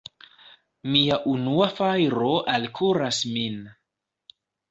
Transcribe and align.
Mia 0.93 1.17
unua 1.33 1.67
fajro 1.81 2.31
alkuras 2.55 3.21
min! 3.37 3.61